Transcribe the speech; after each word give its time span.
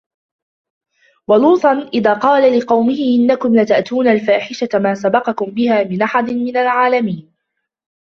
ولوطا 1.27 1.89
إذ 1.93 2.13
قال 2.19 2.57
لقومه 2.59 2.97
إنكم 2.99 3.55
لتأتون 3.55 4.07
الفاحشة 4.07 4.69
ما 4.75 4.93
سبقكم 4.95 5.45
بها 5.45 5.83
من 5.83 6.01
أحد 6.01 6.29
من 6.31 6.57
العالمين 6.57 7.31